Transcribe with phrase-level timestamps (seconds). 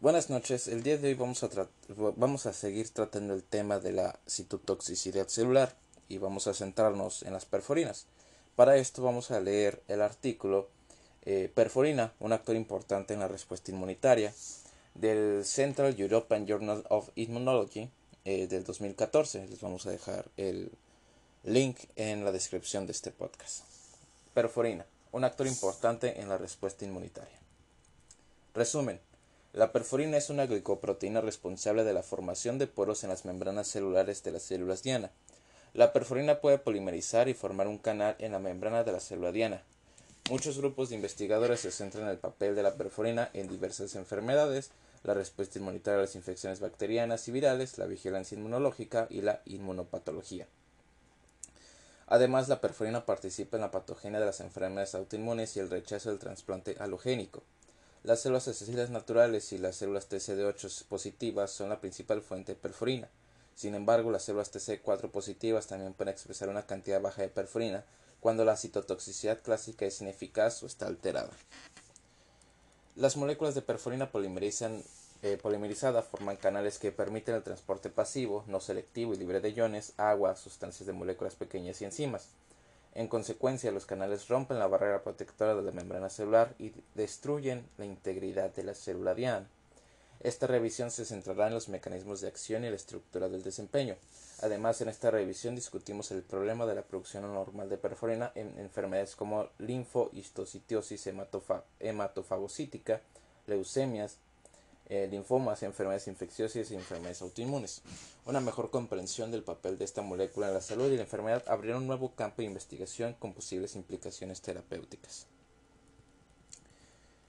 [0.00, 1.50] Buenas noches, el día de hoy vamos a,
[2.16, 5.76] vamos a seguir tratando el tema de la citotoxicidad celular
[6.08, 8.06] y vamos a centrarnos en las perforinas.
[8.56, 10.70] Para esto vamos a leer el artículo
[11.26, 14.32] eh, Perforina, un actor importante en la respuesta inmunitaria,
[14.94, 17.90] del Central European Journal of Immunology
[18.24, 19.48] eh, del 2014.
[19.48, 20.72] Les vamos a dejar el
[21.44, 23.64] link en la descripción de este podcast.
[24.32, 27.38] Perforina, un actor importante en la respuesta inmunitaria.
[28.54, 29.09] Resumen.
[29.52, 34.22] La perforina es una glicoproteína responsable de la formación de poros en las membranas celulares
[34.22, 35.10] de las células diana.
[35.74, 39.64] La perforina puede polimerizar y formar un canal en la membrana de la célula diana.
[40.30, 44.70] Muchos grupos de investigadores se centran en el papel de la perforina en diversas enfermedades,
[45.02, 50.46] la respuesta inmunitaria a las infecciones bacterianas y virales, la vigilancia inmunológica y la inmunopatología.
[52.06, 56.20] Además, la perforina participa en la patogenia de las enfermedades autoinmunes y el rechazo del
[56.20, 57.42] trasplante halogénico.
[58.02, 63.10] Las células asesinas naturales y las células TCD8 positivas son la principal fuente de perforina.
[63.54, 67.84] Sin embargo, las células TC4 positivas también pueden expresar una cantidad baja de perforina
[68.20, 71.28] cuando la citotoxicidad clásica es ineficaz o está alterada.
[72.96, 74.10] Las moléculas de perforina
[75.22, 79.92] eh, polimerizada forman canales que permiten el transporte pasivo, no selectivo y libre de iones,
[79.98, 82.28] agua, sustancias de moléculas pequeñas y enzimas.
[82.94, 87.84] En consecuencia, los canales rompen la barrera protectora de la membrana celular y destruyen la
[87.84, 89.48] integridad de la célula diana.
[90.20, 93.96] Esta revisión se centrará en los mecanismos de acción y la estructura del desempeño.
[94.42, 99.16] Además, en esta revisión discutimos el problema de la producción anormal de perforina en enfermedades
[99.16, 101.08] como linfohistocitosis
[101.78, 103.00] hematofagocítica,
[103.46, 104.18] leucemias,
[104.90, 107.82] eh, linfomas, enfermedades infecciosas y enfermedades autoinmunes.
[108.26, 111.76] Una mejor comprensión del papel de esta molécula en la salud y la enfermedad abrirá
[111.76, 115.28] un nuevo campo de investigación con posibles implicaciones terapéuticas.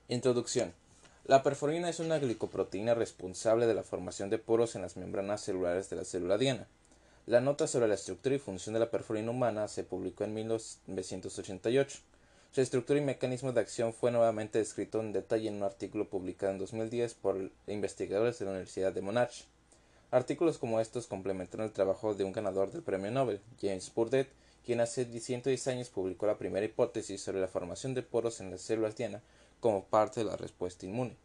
[0.07, 0.73] Introducción.
[1.25, 5.87] La perforina es una glicoproteína responsable de la formación de poros en las membranas celulares
[5.91, 6.67] de la célula diana.
[7.27, 11.99] La nota sobre la estructura y función de la perforina humana se publicó en 1988.
[12.53, 16.51] Su estructura y mecanismo de acción fue nuevamente descrito en detalle en un artículo publicado
[16.51, 19.43] en 2010 por investigadores de la Universidad de Monash.
[20.11, 24.27] Artículos como estos complementaron el trabajo de un ganador del premio Nobel, James Burdett,
[24.65, 28.59] quien hace 110 años publicó la primera hipótesis sobre la formación de poros en las
[28.59, 29.21] células diana
[29.61, 31.15] como parte de la respuesta inmune.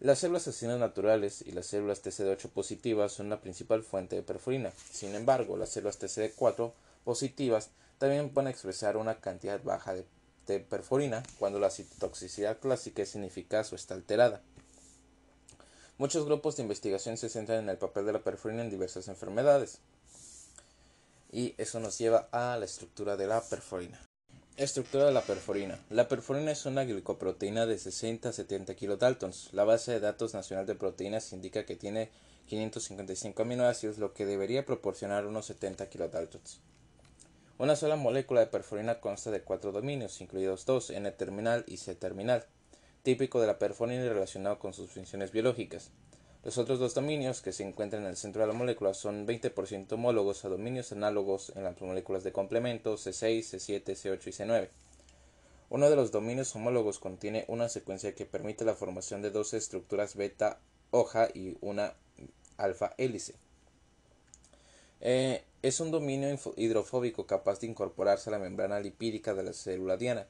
[0.00, 4.72] Las células asesinas naturales y las células TCD8 positivas son la principal fuente de perforina.
[4.90, 6.72] Sin embargo, las células TCD4
[7.04, 10.04] positivas también pueden expresar una cantidad baja de
[10.68, 14.42] perforina cuando la citotoxicidad clásica es ineficaz o está alterada.
[15.98, 19.80] Muchos grupos de investigación se centran en el papel de la perforina en diversas enfermedades.
[21.30, 24.00] Y eso nos lleva a la estructura de la perforina.
[24.56, 25.78] Estructura de la perforina.
[25.90, 29.52] La perforina es una glicoproteína de 60 a 70 kilodaltons.
[29.52, 32.10] La base de datos nacional de proteínas indica que tiene
[32.48, 36.60] 555 aminoácidos, lo que debería proporcionar unos 70 kilodaltons.
[37.60, 42.46] Una sola molécula de perforina consta de cuatro dominios, incluidos dos N-terminal y C-terminal,
[43.02, 45.90] típico de la perforina y relacionado con sus funciones biológicas.
[46.42, 49.92] Los otros dos dominios que se encuentran en el centro de la molécula son 20%
[49.92, 54.68] homólogos a dominios análogos en las moléculas de complemento C6, C7, C8 y C9.
[55.68, 60.16] Uno de los dominios homólogos contiene una secuencia que permite la formación de dos estructuras
[60.16, 60.60] beta
[60.92, 61.92] hoja y una
[62.56, 63.34] alfa hélice.
[65.02, 69.98] Eh, es un dominio hidrofóbico capaz de incorporarse a la membrana lipídica de la célula
[69.98, 70.26] diana.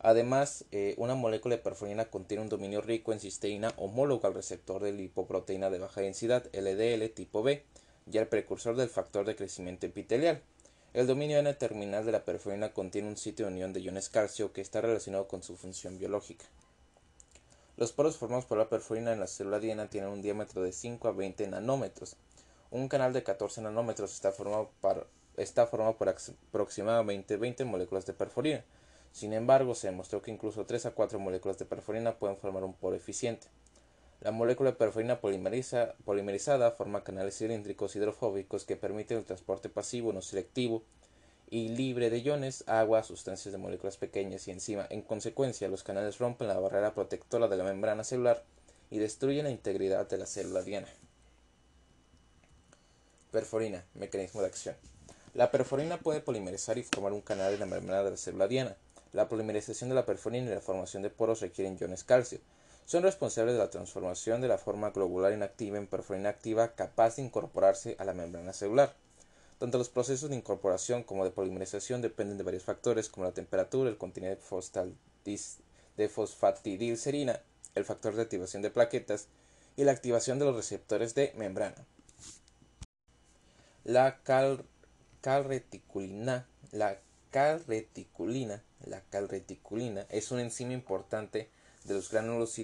[0.00, 4.82] Además, eh, una molécula de perforina contiene un dominio rico en cisteína homólogo al receptor
[4.82, 7.62] de lipoproteína de baja densidad LDL tipo B
[8.10, 10.42] y al precursor del factor de crecimiento epitelial.
[10.94, 14.62] El dominio N-terminal de la perforina contiene un sitio de unión de iones calcio que
[14.62, 16.44] está relacionado con su función biológica.
[17.76, 21.06] Los poros formados por la perforina en la célula diana tienen un diámetro de 5
[21.06, 22.16] a 20 nanómetros
[22.70, 28.64] un canal de 14 nanómetros está formado, por aproximadamente 20 moléculas de perforina.
[29.12, 32.74] Sin embargo, se demostró que incluso 3 a 4 moléculas de perforina pueden formar un
[32.74, 33.48] poro eficiente.
[34.20, 40.22] La molécula de perforina polimerizada forma canales cilíndricos hidrofóbicos que permiten el transporte pasivo no
[40.22, 40.82] selectivo
[41.48, 44.86] y libre de iones, agua, sustancias de moléculas pequeñas y enzima.
[44.90, 48.42] En consecuencia, los canales rompen la barrera protectora de la membrana celular
[48.90, 50.88] y destruyen la integridad de la célula diana.
[53.36, 54.74] Perforina, mecanismo de acción.
[55.34, 58.78] La perforina puede polimerizar y formar un canal en la membrana de la célula diana.
[59.12, 62.38] La polimerización de la perforina y la formación de poros requieren iones calcio.
[62.86, 67.24] Son responsables de la transformación de la forma globular inactiva en perforina activa capaz de
[67.24, 68.94] incorporarse a la membrana celular.
[69.58, 73.90] Tanto los procesos de incorporación como de polimerización dependen de varios factores como la temperatura,
[73.90, 74.34] el contenido
[75.98, 77.42] de fosfatidilcerina,
[77.74, 79.26] el factor de activación de plaquetas
[79.76, 81.84] y la activación de los receptores de membrana.
[83.86, 84.18] La
[85.20, 86.98] calreticulina, la
[87.30, 91.50] calreticulina, la calreticulina es una enzima importante
[91.84, 92.60] de los gránulos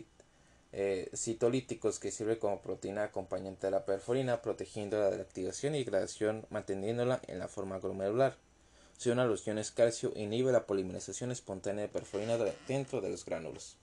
[0.73, 5.85] eh, citolíticos que sirve como proteína acompañante de la perforina, protegiéndola de la activación y
[5.85, 8.37] degradación, manteniéndola en la forma glomerular.
[8.99, 12.37] Si una los iones calcio inhibe la polimerización espontánea de perforina
[12.67, 13.77] dentro de los gránulos.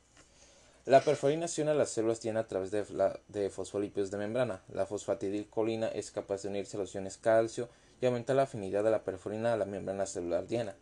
[0.89, 2.83] La perforina se une a las células diana a través de,
[3.27, 4.63] de fosfolípidos de membrana.
[4.73, 7.69] La fosfatidilcolina es capaz de unirse a los iones calcio
[8.01, 10.75] y aumentar la afinidad de la perforina a la membrana celular diana.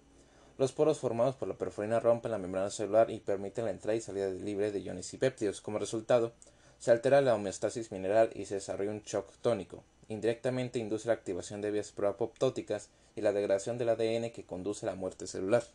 [0.57, 4.00] Los poros formados por la perforina rompen la membrana celular y permiten la entrada y
[4.00, 5.59] salida libre de iones y péptidos.
[5.59, 6.31] Como resultado,
[6.80, 9.83] se altera la homeostasis mineral y se desarrolla un shock tónico.
[10.07, 12.88] Indirectamente induce la activación de vías proapoptóticas
[13.18, 15.65] y la degradación del ADN que conduce a la muerte celular.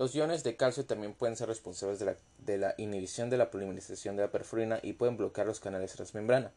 [0.00, 4.22] Los iones de calcio también pueden ser responsables de la, inhibición de la polimerización de
[4.22, 6.52] la perforina y pueden bloquear los canales transmembrana.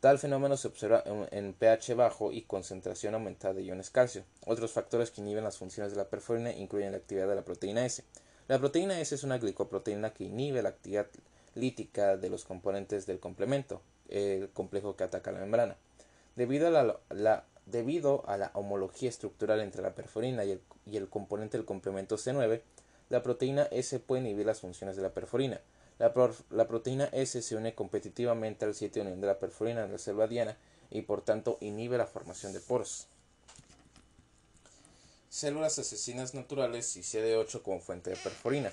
[0.00, 4.24] Tal fenómeno se observa en, pH bajo y concentración aumentada de iones calcio.
[4.44, 7.86] Otros factores que inhiben las funciones de la perforina incluyen la actividad de la proteína
[7.86, 8.04] S.
[8.46, 11.06] La proteína S es una glicoproteína que inhibe la actividad
[11.54, 13.80] lítica de los componentes del complemento,
[14.10, 15.78] el complejo que ataca la membrana.
[16.34, 20.60] Debido a la, debido a la homología estructural entre la perforina y
[20.96, 22.62] el, componente del complemento C9,
[23.10, 25.60] la proteína S puede inhibir las funciones de la perforina.
[25.98, 29.98] La, proteína S se une competitivamente al sitio de unión de la perforina en la
[29.98, 30.56] célula diana
[30.90, 33.08] y por tanto inhibe la formación de poros.
[35.28, 38.72] Células asesinas naturales y CD8 como fuente de perforina.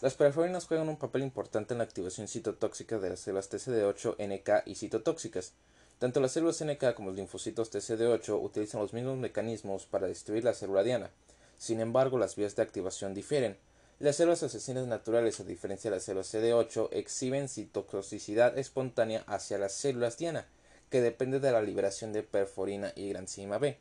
[0.00, 4.66] Las perforinas juegan un papel importante en la activación citotóxica de las células TCD8, NK
[4.66, 5.52] y citotóxicas.
[6.00, 10.54] Tanto las células NK como los linfocitos TCD8 utilizan los mismos mecanismos para destruir la
[10.54, 11.10] célula diana.
[11.58, 13.58] Sin embargo, las vías de activación difieren.
[13.98, 19.74] Las células asesinas naturales, a diferencia de las células CD8, exhiben citotoxicidad espontánea hacia las
[19.74, 20.48] células diana,
[20.88, 23.76] que depende de la liberación de perforina y granzima B.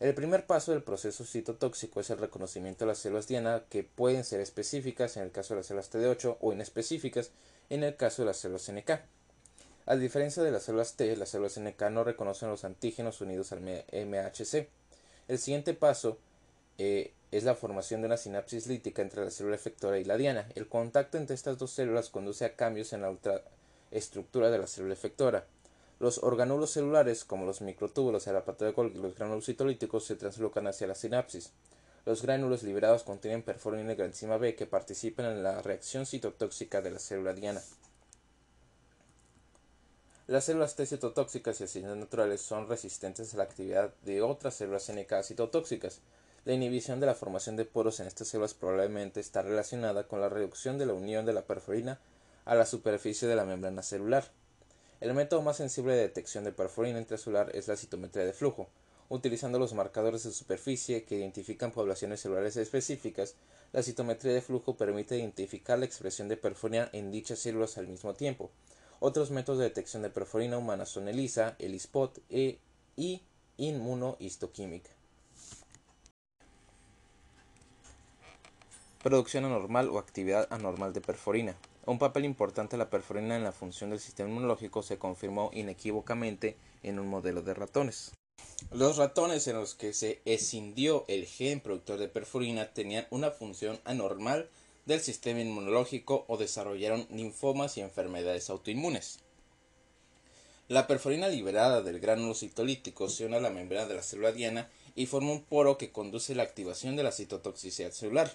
[0.00, 4.24] El primer paso del proceso citotóxico es el reconocimiento de las células diana que pueden
[4.24, 7.30] ser específicas en el caso de las células TD8 o inespecíficas
[7.70, 9.13] en el caso de las células NK.
[9.86, 13.60] A diferencia de las células T, las células NK no reconocen los antígenos unidos al
[13.60, 14.66] MHC.
[15.28, 16.16] El siguiente paso
[16.78, 20.48] eh, es la formación de una sinapsis lítica entre la célula efectora y la diana.
[20.54, 24.94] El contacto entre estas dos células conduce a cambios en la ultraestructura de la célula
[24.94, 25.44] efectora.
[26.00, 30.16] Los organulos celulares, como los microtúbulos, el aparato de Golgi y los gránulos citolíticos, se
[30.16, 31.52] translocan hacia la sinapsis.
[32.06, 36.90] Los gránulos liberados contienen perforina y granzima B que participan en la reacción citotóxica de
[36.90, 37.60] la célula diana.
[40.26, 44.90] Las células T citotóxicas y asesinas naturales son resistentes a la actividad de otras células
[44.90, 46.00] NK citotóxicas,
[46.46, 50.28] la inhibición de la formación de poros en estas células probablemente está relacionada con la
[50.28, 52.00] reducción de la unión de la perforina
[52.44, 54.30] a la superficie de la membrana celular.
[55.00, 58.68] El método más sensible de detección de perforina intracelular es la citometría de flujo.
[59.08, 63.36] Utilizando los marcadores de superficie que identifican poblaciones celulares específicas,
[63.72, 68.12] la citometría de flujo permite identificar la expresión de perforina en dichas células al mismo
[68.12, 68.50] tiempo.
[69.00, 72.58] Otros métodos de detección de perforina humana son ELISA, ELISPOT e,
[72.96, 73.22] y
[73.56, 74.90] inmunohistoquímica.
[79.02, 81.56] Producción anormal o actividad anormal de perforina.
[81.84, 86.56] Un papel importante de la perforina en la función del sistema inmunológico se confirmó inequívocamente
[86.82, 88.12] en un modelo de ratones.
[88.72, 93.78] Los ratones en los que se escindió el gen productor de perforina tenían una función
[93.84, 94.48] anormal
[94.86, 99.18] del sistema inmunológico o desarrollaron linfomas y enfermedades autoinmunes.
[100.68, 104.70] La perforina liberada del gránulo citolítico se une a la membrana de la célula diana
[104.94, 108.32] y forma un poro que conduce a la activación de la citotoxicidad celular.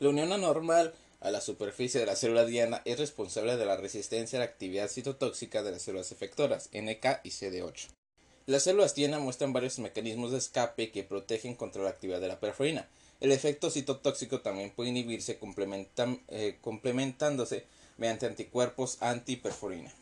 [0.00, 4.38] La unión anormal a la superficie de la célula diana es responsable de la resistencia
[4.38, 7.88] a la actividad citotóxica de las células efectoras, NK y CD8.
[8.46, 12.40] Las células diana muestran varios mecanismos de escape que protegen contra la actividad de la
[12.40, 12.88] perforina.
[13.22, 19.92] El efecto citotóxico también puede inhibirse eh, complementándose mediante anticuerpos antiperforina.